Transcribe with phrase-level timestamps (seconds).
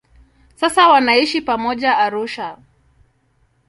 [0.55, 2.57] Sasa wanaishi pamoja Arusha.